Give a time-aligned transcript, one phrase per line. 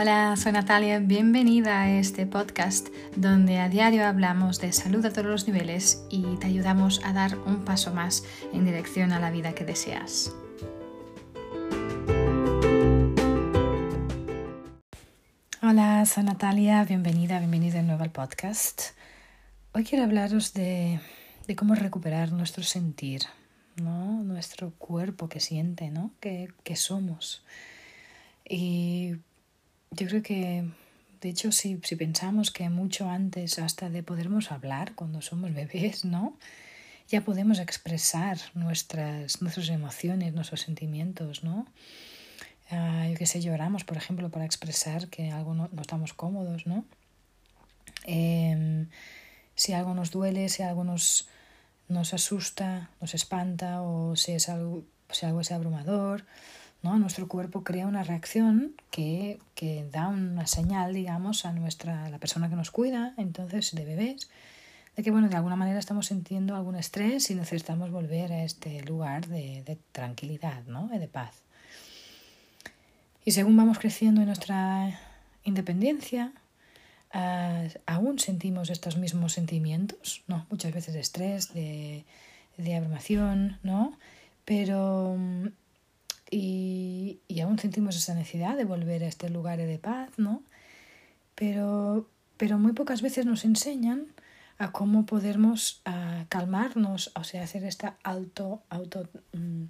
[0.00, 5.26] Hola, soy Natalia, bienvenida a este podcast donde a diario hablamos de salud a todos
[5.26, 8.22] los niveles y te ayudamos a dar un paso más
[8.52, 10.32] en dirección a la vida que deseas.
[15.62, 18.82] Hola, soy Natalia, bienvenida, bienvenida de nuevo al podcast.
[19.72, 21.00] Hoy quiero hablaros de,
[21.56, 23.22] cómo recuperar nuestro sentir,
[23.74, 24.22] ¿no?
[24.22, 26.12] nuestro cuerpo que siente, ¿no?
[26.20, 27.44] que, que somos.
[28.48, 29.16] Y
[29.90, 30.64] yo creo que,
[31.20, 36.04] de hecho, si, si pensamos que mucho antes hasta de podermos hablar cuando somos bebés,
[36.04, 36.36] ¿no?
[37.08, 41.66] Ya podemos expresar nuestras, nuestras emociones, nuestros sentimientos, ¿no?
[42.70, 46.84] Uh, yo qué sé, lloramos, por ejemplo, para expresar que algo no, estamos cómodos, ¿no?
[48.04, 48.88] Em,
[49.54, 51.28] si algo nos duele, si algo nos,
[51.88, 56.26] nos asusta, nos espanta o si, es algo, si algo es abrumador,
[56.82, 56.98] ¿no?
[56.98, 62.48] Nuestro cuerpo crea una reacción que, que, da una señal, digamos, a nuestra, la persona
[62.48, 64.30] que nos cuida, entonces de bebés,
[64.96, 68.82] de que bueno, de alguna manera estamos sintiendo algún estrés y necesitamos volver a este
[68.82, 70.88] lugar de, de tranquilidad, ¿no?
[70.88, 71.42] de paz.
[73.24, 74.98] Y según vamos creciendo en nuestra
[75.44, 76.32] independencia,
[77.14, 80.46] uh, aún sentimos estos mismos sentimientos, ¿no?
[80.50, 82.06] Muchas veces de estrés, de,
[82.56, 83.98] de abrumación, ¿no?
[84.46, 85.14] Pero
[86.30, 90.42] y, y, aún sentimos esa necesidad de volver a este lugar de paz, ¿no?
[91.34, 94.08] Pero, pero muy pocas veces nos enseñan
[94.58, 99.68] a cómo podemos uh, calmarnos, o sea, hacer esta auto, auto, um,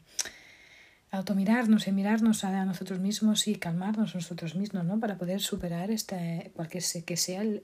[1.10, 4.98] automirarnos y mirarnos a nosotros mismos y calmarnos nosotros mismos, ¿no?
[4.98, 7.60] Para poder superar este, cualquier que sea el,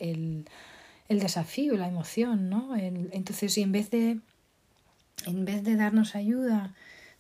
[1.09, 2.77] el, desafío, la emoción, ¿no?
[2.77, 4.21] Entonces, y en vez de,
[5.27, 6.75] en vez de darnos ayuda,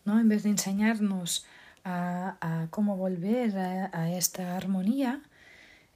[0.05, 0.21] ¿no?
[0.21, 1.47] En vez de enseñarnos
[1.85, 5.21] a, a cómo volver a, esta armonía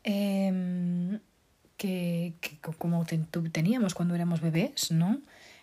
[0.04, 1.18] eh,
[1.76, 3.04] que, que, como
[3.52, 5.20] teníamos cuando éramos bebés, ¿no?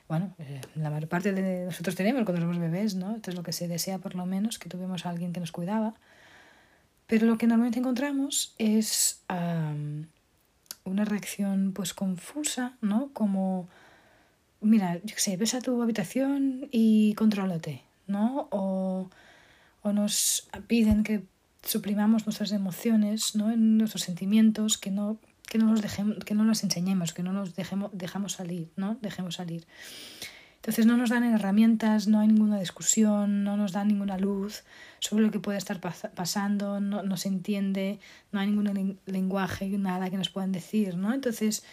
[0.07, 3.15] Bueno, eh, la mayor parte de nosotros tenemos cuando somos bebés, ¿no?
[3.15, 5.51] Esto es lo que se desea por lo menos, que tuvimos a alguien que nos
[5.51, 5.95] cuidaba.
[7.07, 9.23] Pero lo que normalmente encontramos es
[10.83, 13.09] una reacción pues confusa, ¿no?
[13.13, 13.67] Como,
[14.61, 18.47] mira, yo qué sé, ves tu habitación y contrólate, ¿no?
[18.51, 19.09] O
[19.85, 21.23] o nos piden que
[21.61, 23.55] suprimamos nuestras emociones, ¿no?
[23.55, 27.55] nuestros sentimientos, que no, que no, los dejemos, que no los enseñemos, que no nos
[27.55, 28.97] dejemos, dejamos salir, ¿no?
[29.01, 29.67] Dejemos salir.
[30.55, 34.63] Entonces no nos dan herramientas, no hay ninguna discusión, no nos dan ninguna luz
[34.99, 37.99] sobre lo que puede estar pas pasando, no, no, se entiende,
[38.31, 41.13] no hay ningún lenguaje, nada que nos puedan decir, ¿no?
[41.13, 41.63] Entonces,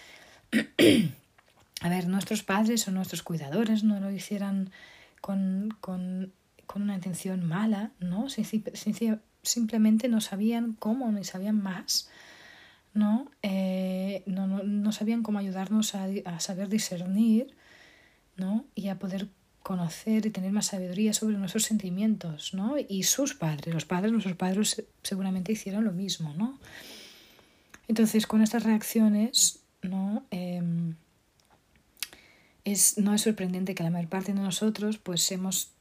[1.80, 4.70] a ver, nuestros padres o nuestros cuidadores no lo hicieran
[5.22, 6.34] con, con
[6.72, 8.28] con una intención mala, ¿no?
[9.42, 12.08] simplemente no sabían cómo, ni sabían más,
[12.94, 13.30] ¿no?
[13.42, 17.54] Eh, no, no, no, sabían cómo ayudarnos a, a, saber discernir,
[18.36, 18.64] ¿no?
[18.74, 19.28] Y a poder
[19.62, 22.76] conocer y tener más sabiduría sobre nuestros sentimientos, ¿no?
[22.78, 26.58] Y sus padres, los padres, nuestros padres seguramente hicieron lo mismo, ¿no?
[27.86, 30.24] Entonces, con estas reacciones, ¿no?
[30.30, 30.62] Eh,
[32.64, 35.72] es, no es sorprendente que la mayor parte de nosotros pues hemos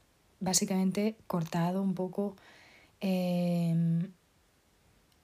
[0.42, 2.36] básicamente cortado un poco
[3.00, 4.10] eh,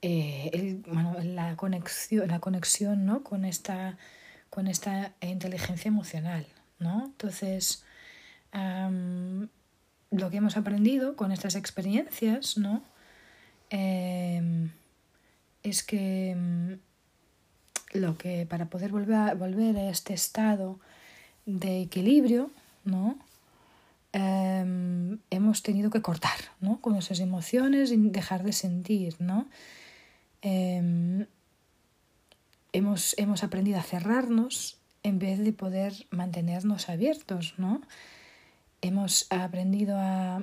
[0.00, 3.22] eh, el, la conexión, la conexión ¿no?
[3.22, 3.98] con, esta,
[4.48, 6.46] con esta inteligencia emocional.
[6.78, 7.04] ¿no?
[7.06, 7.84] Entonces,
[8.52, 12.82] lo que hemos aprendido con estas experiencias ¿no?
[13.70, 14.70] Eh,
[15.62, 16.78] es que um,
[17.92, 20.78] lo que para poder volver a, volver a este estado
[21.46, 22.50] de equilibrio,
[22.84, 23.18] ¿no?
[24.12, 26.80] Eh, hemos tenido que cortar ¿no?
[26.80, 29.16] con esas emociones y dejar de sentir.
[29.18, 29.48] ¿no?
[30.42, 31.26] Eh,
[32.72, 37.54] hemos, hemos aprendido a cerrarnos en vez de poder mantenernos abiertos.
[37.58, 37.82] ¿no?
[38.80, 40.42] Hemos aprendido a,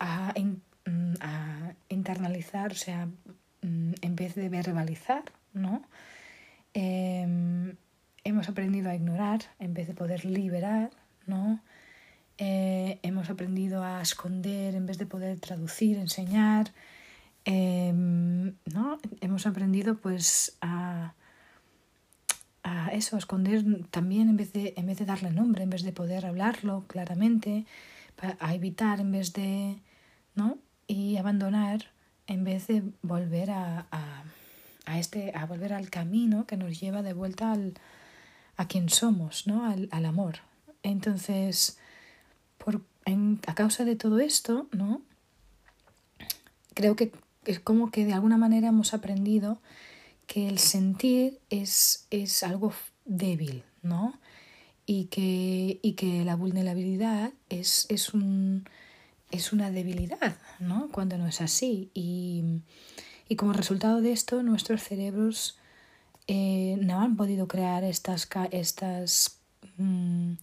[0.00, 0.34] a,
[1.20, 3.06] a internalizar, o sea,
[3.62, 5.24] mm, en vez de verbalizar.
[5.52, 5.82] ¿no?
[6.74, 7.74] Eh,
[8.24, 10.90] hemos aprendido a ignorar en vez de poder liberar.
[11.26, 11.60] ¿no?
[12.38, 16.72] Eh, hemos aprendido a esconder en vez de poder traducir, enseñar.
[17.44, 18.98] Eh, ¿no?
[19.20, 21.14] Hemos aprendido pues a,
[22.92, 25.92] eso, a esconder también en vez, de, en vez de darle nombre, en vez de
[25.92, 27.66] poder hablarlo claramente,
[28.40, 29.78] a evitar en vez de,
[30.34, 30.58] ¿no?
[30.86, 31.86] Y abandonar
[32.26, 34.24] en vez de volver a, a,
[34.86, 37.74] a, este, a volver al camino que nos lleva de vuelta al,
[38.56, 39.64] a quien somos, ¿no?
[39.64, 40.40] Al, al amor.
[40.82, 41.78] Entonces,
[43.46, 45.02] a causa de todo esto, ¿no?
[46.74, 47.12] Creo que
[47.44, 49.58] es como que de alguna manera hemos aprendido
[50.26, 52.72] que el sentir es, es algo
[53.04, 54.18] débil, ¿no?
[54.84, 58.68] Y que, y que la vulnerabilidad es, es, un,
[59.30, 60.88] es una debilidad, ¿no?
[60.92, 61.90] Cuando no es así.
[61.94, 62.60] Y,
[63.28, 65.58] y como resultado de esto, nuestros cerebros
[66.26, 69.38] eh, no han podido crear estas, estas,
[69.78, 70.34] mm,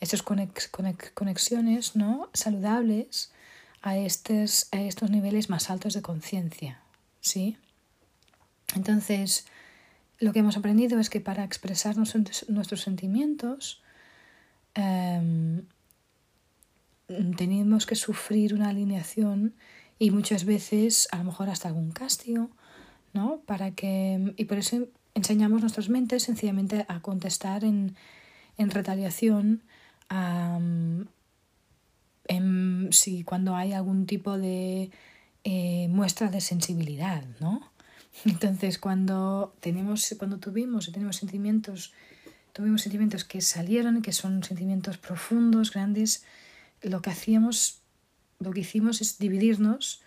[0.00, 2.28] estas conexiones ¿no?
[2.32, 3.32] saludables
[3.82, 6.80] a estos, a estos niveles más altos de conciencia.
[7.20, 7.56] ¿sí?
[8.74, 9.46] Entonces,
[10.18, 13.82] lo que hemos aprendido es que para expresar nuestros sentimientos
[14.74, 15.66] em,
[17.36, 19.54] tenemos que sufrir una alineación
[19.98, 22.50] y muchas veces a lo mejor hasta algún castigo,
[23.12, 23.40] ¿no?
[23.46, 27.96] Para que, y por eso enseñamos nuestras mentes sencillamente a contestar en,
[28.58, 29.62] en retaliación
[32.90, 34.90] si cuando hay algún tipo de
[35.44, 37.70] eh, muestra de sensibilidad, ¿no?
[38.24, 41.92] Entonces cuando tenemos, cuando tuvimos tenemos sentimientos,
[42.52, 46.24] tuvimos sentimientos que salieron, que son sentimientos profundos, grandes,
[46.82, 47.80] lo que hacíamos,
[48.40, 50.02] lo que hicimos es dividirnos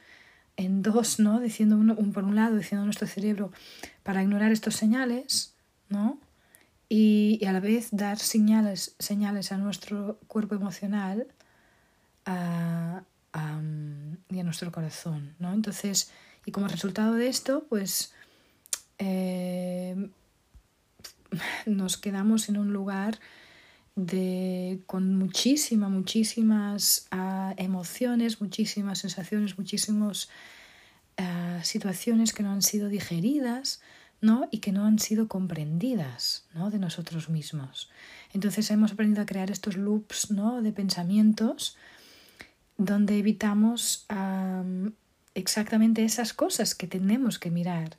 [0.57, 1.40] en dos, ¿no?
[1.40, 3.51] Diciendo uno, un, por un lado, diciendo nuestro cerebro
[4.04, 5.54] para ignorar estos señales,
[5.88, 6.19] ¿no?
[6.89, 11.27] Y, a la vez dar señales, señales a nuestro cuerpo emocional
[12.25, 13.03] a,
[14.30, 15.53] y a nuestro corazón, ¿no?
[15.53, 16.12] Entonces,
[16.45, 18.13] y como resultado de esto, pues
[18.97, 20.09] eh,
[21.65, 23.19] nos quedamos en un lugar
[23.95, 30.30] de, con muchísimas, muchísimas uh, emociones, muchísimas sensaciones, muchísimas
[31.19, 33.81] uh, situaciones que no han sido digeridas
[34.21, 34.48] ¿no?
[34.51, 36.69] y que no han sido comprendidas ¿no?
[36.69, 37.89] de nosotros mismos.
[38.33, 40.62] Entonces hemos aprendido a crear estos loops ¿no?
[40.62, 41.77] de pensamientos
[42.77, 44.06] donde evitamos
[45.33, 47.98] exactamente esas cosas que tenemos que mirar,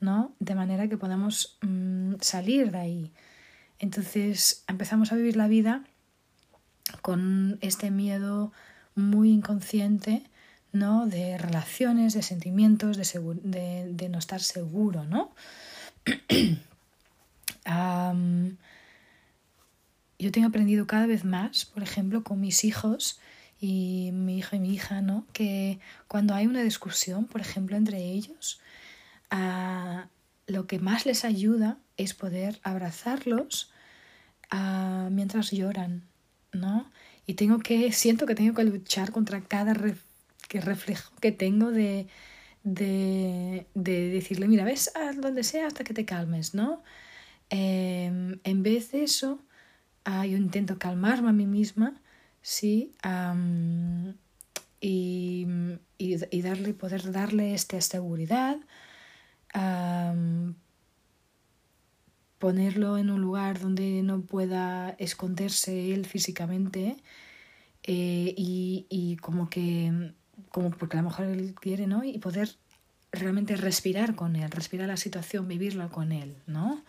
[0.00, 0.32] ¿no?
[0.38, 3.12] de manera que podamos um, salir de ahí.
[3.78, 5.84] Entonces empezamos a vivir la vida
[7.02, 8.52] con este miedo
[8.94, 10.24] muy inconsciente,
[10.72, 11.06] ¿no?
[11.06, 15.32] De relaciones, de sentimientos, de, de, no estar seguro, ¿no?
[20.18, 23.20] yo tengo aprendido cada vez más, por ejemplo, con mis hijos
[23.60, 25.26] y mi hijo y mi hija, ¿no?
[25.32, 28.60] Que cuando hay una discusión, por ejemplo, entre ellos,
[29.30, 30.08] ah,
[30.46, 33.70] lo que más les ayuda es poder abrazarlos
[34.52, 36.04] uh, mientras lloran,
[36.52, 36.90] ¿no?
[37.26, 39.74] Y tengo que, siento que tengo que luchar contra cada
[40.48, 42.08] que reflejo que tengo de,
[42.74, 46.82] de, de, decirle, mira, ves a donde sea hasta que te calmes, ¿no?
[47.50, 49.40] Eh, en vez de eso,
[50.06, 52.00] yo intento calmarme a mí misma,
[52.42, 52.92] ¿sí?
[54.80, 55.46] Y,
[55.98, 58.58] y, y, darle, poder darle esta seguridad,
[62.38, 66.96] ponerlo en un lugar donde no pueda esconderse él físicamente
[67.82, 70.12] eh, y, y, como que,
[70.78, 72.04] porque a lo mejor él quiere, ¿no?
[72.04, 72.50] Y poder
[73.12, 76.82] realmente respirar con él, respirar la situación, vivirla con él, ¿no?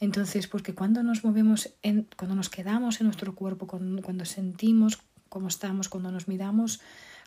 [0.00, 1.70] Entonces, porque cuando nos movemos,
[2.16, 6.80] cuando nos quedamos en nuestro cuerpo, cuando, cuando sentimos cómo estamos, cuando nos miramos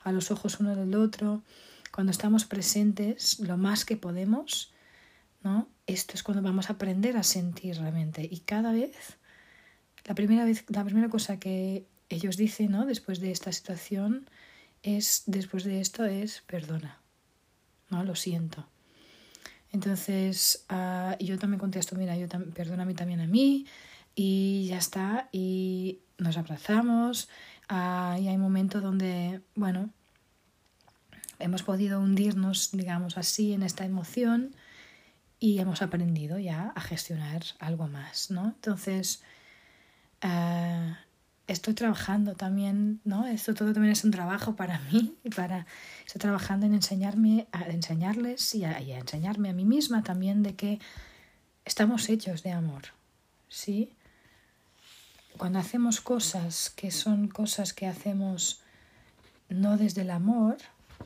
[0.03, 1.41] a los ojos uno del otro,
[1.92, 4.73] cuando estamos presentes lo más que podemos,
[5.44, 5.68] ¿no?
[5.87, 8.28] Esto es cuando vamos a aprender a sentir realmente.
[8.30, 9.18] Y cada vez,
[10.04, 12.85] la primera, vez, la primera cosa que ellos dicen, ¿no?
[12.85, 14.30] Después de esta situación,
[14.85, 16.99] es, después de esto, es perdona,
[17.89, 18.04] ¿no?
[18.04, 18.68] Lo siento.
[19.71, 23.65] Entonces, uh, yo también contesto, mira, yo perdona a mí también a mí,
[24.13, 27.27] y ya está, y nos abrazamos,
[27.69, 29.89] uh, y hay momentos donde, bueno,
[31.39, 34.56] hemos podido hundirnos, digamos así, en esta emoción,
[35.39, 38.45] y hemos aprendido ya a gestionar algo más, ¿no?
[38.45, 39.21] Entonces,
[40.23, 40.94] uh,
[41.47, 43.28] estoy trabajando también, ¿no?
[43.28, 45.68] Esto todo también es un trabajo para mí y para
[46.06, 50.56] estoy trabajando en enseñarme a enseñarles y a, y enseñarme a mí misma también de
[50.56, 50.80] que
[51.66, 52.83] estamos hechos de amor,
[53.49, 53.92] ¿sí?
[55.37, 58.61] Cuando hacemos cosas que son cosas que hacemos
[59.49, 60.57] no desde el amor,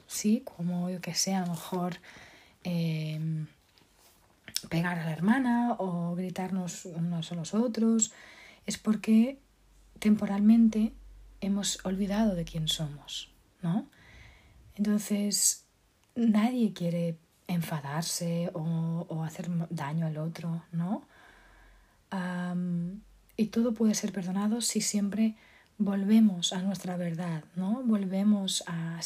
[0.08, 0.44] ¿sí?
[0.46, 1.98] Como yo que sé, a lo mejor
[2.64, 3.20] eh,
[4.70, 8.14] pegar a la hermana o gritarnos unos a los otros,
[8.66, 9.40] es porque
[10.00, 10.94] temporalmente
[11.42, 13.88] hemos olvidado de quién somos, ¿no?
[14.76, 15.66] Entonces,
[16.16, 21.04] nadie quiere enfadarse o, hacer daño al otro, ¿no?
[23.38, 25.36] y todo puede ser perdonado si siempre
[25.78, 27.84] volvemos a nuestra verdad, ¿no?
[27.84, 29.00] Volvemos a,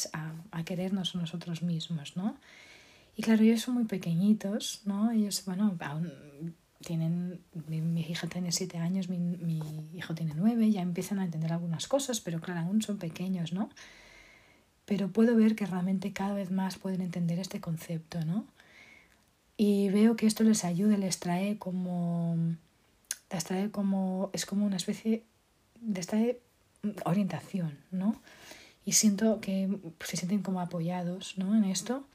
[0.50, 2.36] a, querernos nosotros mismos, ¿no?
[3.14, 5.12] Y claro, ellos son muy pequeñitos, ¿no?
[5.12, 5.76] Ellos, bueno,
[6.84, 9.60] tienen, mi, hija tiene siete años, mi, mi,
[9.94, 13.70] hijo tiene nueve, ya empiezan a entender algunas cosas, pero claro, aún son pequeños, ¿no?
[14.84, 18.46] Pero puedo ver que realmente cada vez más pueden entender este concepto, ¿no?
[19.56, 22.36] Y veo que esto les ayuda, les trae como,
[23.30, 25.24] les trae como, es como una especie,
[25.80, 26.18] de esta
[27.04, 28.20] orientación, ¿no?
[28.84, 31.54] Y siento que se sienten como apoyados, ¿no?
[31.56, 32.06] En esto.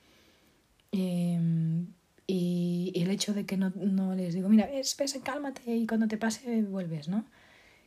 [0.92, 1.88] Em,
[2.30, 6.18] y, el hecho de que no, no les digo, mira, espesa, cálmate y cuando te
[6.18, 7.26] pase vuelves, ¿no?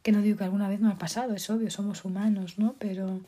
[0.03, 2.75] Que no digo que alguna vez me ha pasado, es obvio, somos humanos, ¿no?
[2.81, 3.21] Pero,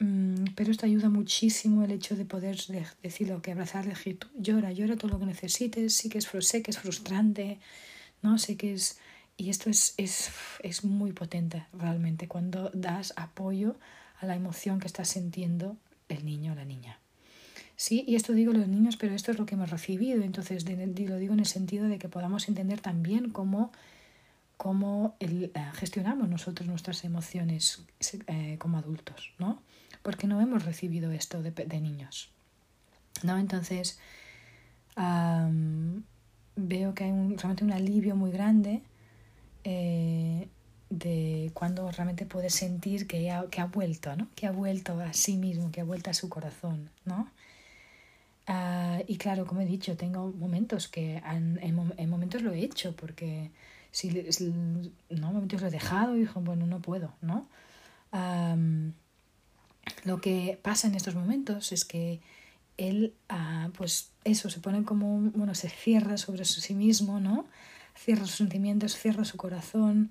[0.00, 2.58] mm, pero esto ayuda muchísimo el hecho de poder
[3.02, 6.62] decirlo, que abrazarle, que tú llora, llora todo lo que necesites, sí que es, sé
[6.62, 7.58] que es frustrante,
[8.20, 8.38] ¿no?
[8.38, 8.98] Sé que es...
[9.38, 10.30] Y esto es, es,
[10.62, 13.76] es muy potente realmente cuando das apoyo
[14.20, 15.78] a la emoción que está sintiendo
[16.08, 17.01] el niño o la niña.
[17.82, 21.16] Sí, y esto digo los niños, pero esto es lo que hemos recibido, entonces lo
[21.16, 23.72] digo en el sentido de que podamos entender también cómo,
[24.56, 27.82] cómo el, eh, gestionamos nosotros nuestras emociones
[28.28, 29.60] eh, como adultos, ¿no?
[30.04, 32.30] Porque no hemos recibido esto de, de niños,
[33.24, 33.36] ¿no?
[33.36, 33.98] Entonces,
[36.54, 38.80] veo que hay un, realmente un alivio muy grande
[39.64, 40.46] eh,
[40.88, 44.28] de cuando realmente puedes sentir que ha, que ha vuelto, ¿no?
[44.36, 47.28] Que ha vuelto a sí mismo, que ha vuelto a su corazón, ¿no?
[49.06, 53.50] Y claro, como he dicho, tengo momentos que en, en, momentos lo he hecho porque
[53.90, 54.10] si,
[55.10, 57.48] no, momentos lo he dejado y digo, bueno, no puedo, ¿no?
[60.04, 62.20] lo que pasa en estos momentos es que
[62.76, 67.46] él, ah, pues eso, se pone como, bueno, se cierra sobre sí mismo, ¿no?
[67.94, 70.10] Cierra sus sentimientos, cierra su corazón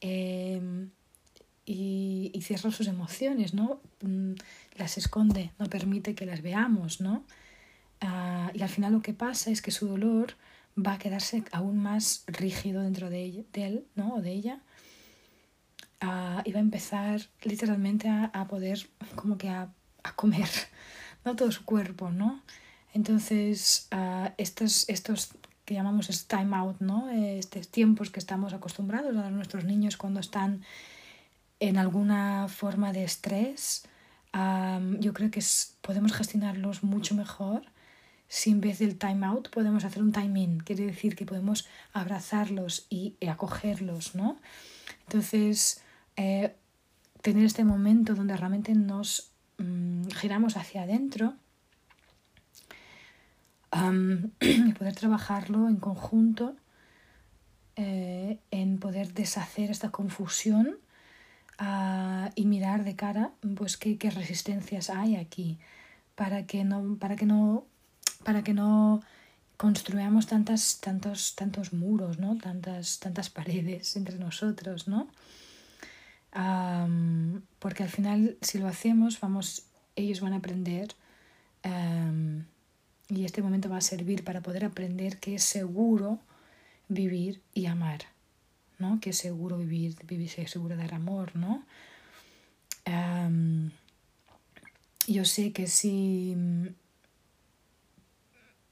[0.00, 0.90] em,
[1.66, 3.80] y, y cierra sus emociones, ¿no?
[4.02, 4.32] Mm,
[4.76, 7.24] las esconde, no permite que las veamos, ¿no?
[8.00, 10.34] Ah, y al final lo que pasa es que su dolor
[10.78, 14.14] va a quedarse aún más rígido dentro de, él ¿no?
[14.14, 14.60] o de ella
[16.02, 19.72] uh, y va a empezar literalmente a, a poder como que a,
[20.04, 20.48] a, comer
[21.24, 21.34] ¿no?
[21.34, 22.42] todo su cuerpo ¿no?
[22.94, 25.30] entonces uh, estos, estos
[25.64, 27.10] que llamamos time out ¿no?
[27.10, 30.62] estos tiempos que estamos acostumbrados a dar a nuestros niños cuando están
[31.58, 33.84] en alguna forma de estrés
[35.00, 35.42] yo creo que
[35.80, 37.62] podemos gestionarlos mucho mejor
[38.28, 41.66] si en vez del time out podemos hacer un time in, quiere decir que podemos
[41.92, 44.36] abrazarlos y acogerlos, ¿no?
[45.06, 45.82] Entonces,
[46.16, 46.54] eh,
[47.22, 51.34] tener este momento donde realmente nos mm, giramos hacia adentro
[54.40, 56.56] y poder trabajarlo en conjunto,
[57.76, 60.76] eh, en poder deshacer esta confusión
[61.58, 65.58] ah, y mirar de cara pues qué, qué resistencias hay aquí
[66.14, 67.66] para que no, para que no
[68.24, 69.02] para que no
[69.56, 72.36] construyamos tantas, tantos, tantos muros, ¿no?
[72.38, 75.08] tantas, tantas paredes entre nosotros, ¿no?
[77.58, 79.64] porque al final, si lo hacemos, vamos,
[79.96, 80.94] ellos van a aprender
[83.08, 86.20] y este momento va a servir para poder aprender que es seguro
[86.88, 88.00] vivir y amar,
[88.78, 89.00] ¿no?
[89.00, 91.64] Que es seguro vivir, vivir es seguro dar amor, ¿no?
[95.06, 96.36] yo sé que si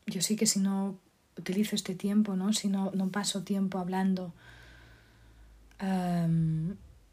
[0.06, 0.98] yo sé que si no
[1.36, 2.52] utilizo este tiempo, ¿no?
[2.52, 4.32] si no, no paso tiempo hablando,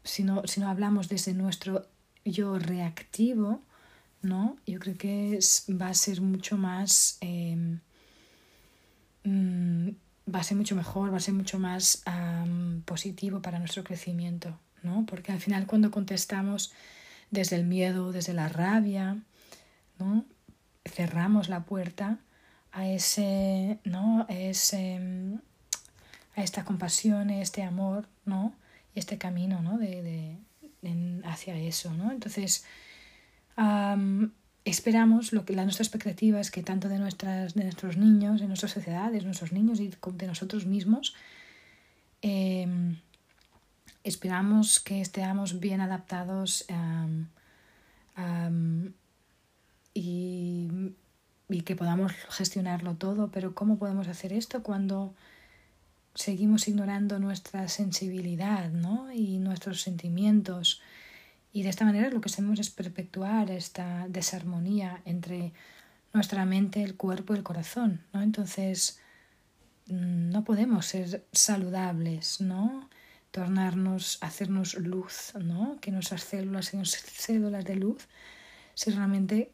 [0.04, 1.86] si, no, si, no, hablamos desde nuestro
[2.24, 3.60] yo reactivo,
[4.22, 4.56] ¿no?
[4.66, 5.38] yo creo que
[5.70, 7.80] va a ser mucho más, em,
[9.24, 9.90] mm,
[10.34, 12.02] va a ser mucho mejor, va a ser mucho más
[12.86, 15.04] positivo para nuestro crecimiento, ¿no?
[15.04, 16.72] porque al final cuando contestamos
[17.30, 19.18] desde el miedo, desde la rabia,
[19.98, 20.24] ¿no?
[20.86, 22.18] cerramos la puerta,
[22.74, 24.26] a ese, ¿no?
[24.28, 24.32] A,
[26.36, 28.52] a esta compasión, este amor, ¿no?
[28.94, 29.78] Y este camino, ¿no?
[29.78, 32.10] De, de, hacia eso, ¿no?
[32.12, 32.66] Entonces,
[34.64, 38.48] esperamos, lo que la nuestra expectativa es que tanto de, nuestras, de nuestros niños, de
[38.48, 41.14] nuestras sociedades, nuestros niños y de nosotros mismos,
[42.22, 42.98] em,
[44.02, 46.66] esperamos que estemos bien adaptados
[49.94, 50.68] y
[51.48, 55.14] y que podamos gestionarlo todo, pero ¿cómo podemos hacer esto cuando
[56.14, 59.12] seguimos ignorando nuestra sensibilidad ¿no?
[59.12, 60.80] y nuestros sentimientos?
[61.52, 65.52] Y de esta manera lo que hacemos es perpetuar esta desarmonía entre
[66.12, 68.00] nuestra mente, el cuerpo y el corazón.
[68.12, 68.22] ¿no?
[68.22, 69.00] Entonces,
[69.86, 72.88] mm, no podemos ser saludables, ¿no?
[73.34, 75.76] tornarnos, hacernos luz, ¿no?
[75.80, 78.06] Que nuestras células sean células de luz,
[78.74, 79.50] si realmente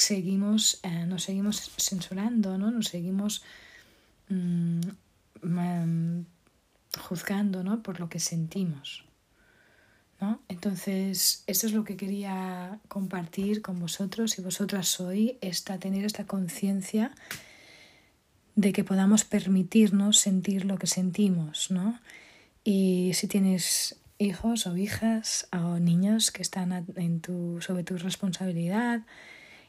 [0.00, 2.70] seguimos, eh, nos seguimos censurando, ¿no?
[2.70, 3.42] Nos seguimos
[4.28, 4.80] mm,
[6.98, 7.82] juzgando, ¿no?
[7.82, 9.04] Por lo que sentimos.
[10.20, 10.42] ¿No?
[10.48, 16.26] Entonces, eso es lo que quería compartir con vosotros y vosotras hoy, esta, tener esta
[16.26, 17.14] conciencia
[18.54, 21.98] de que podamos permitirnos sentir lo que sentimos, ¿no?
[22.64, 29.00] Y si tienes hijos o hijas o niños que están en tu, sobre tu responsabilidad,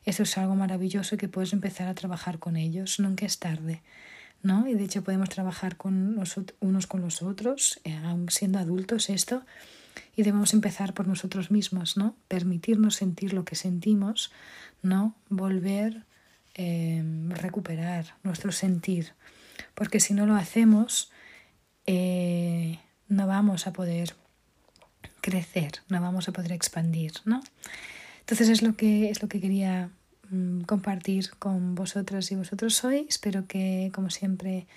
[0.05, 3.81] eso es algo maravilloso que puedes empezar a trabajar con ellos, nunca es tarde.
[4.43, 4.67] ¿no?
[4.67, 6.17] Y de hecho podemos trabajar con
[6.59, 9.43] unos con los otros, eh, siendo adultos esto,
[10.15, 12.15] y debemos empezar por nosotros mismos, ¿no?
[12.27, 14.31] Permitirnos sentir lo que sentimos,
[14.81, 15.15] ¿no?
[15.29, 16.03] Volver,
[16.55, 19.13] eh, recuperar nuestro sentir,
[19.75, 21.11] porque si no lo hacemos,
[21.85, 24.15] eh, no vamos a poder
[25.21, 27.41] crecer, no vamos a poder expandir, ¿no?
[28.31, 29.89] Entonces es lo que, es lo que quería
[30.29, 33.05] mm, compartir con vosotras y vosotros hoy.
[33.09, 34.67] Espero que, como siempre,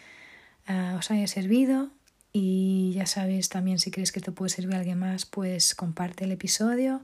[0.67, 1.89] ah, os haya servido.
[2.33, 6.25] Y ya sabes también si crees que esto puede servir a alguien más, pues comparte
[6.25, 7.03] el episodio.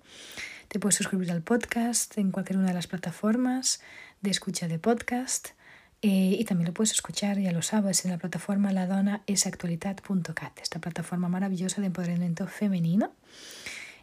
[0.67, 3.81] Te puedes suscribir al podcast en cualquier una de las plataformas
[4.21, 5.51] de escucha de podcast.
[6.03, 11.29] Eh, y también lo puedes escuchar, ya lo sabes, en la plataforma ladonaesactualidad.cat, esta plataforma
[11.29, 13.13] maravillosa de empoderamiento femenino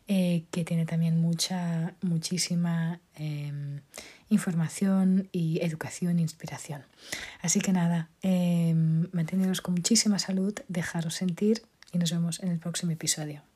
[0.07, 3.81] eh, que tiene también mucha, muchísima em,
[4.29, 6.83] información y educación e inspiración.
[7.41, 8.73] Así que nada, eh,
[9.61, 13.47] con muchísima salud, dejaros sentir y nos vemos en el próximo episodio.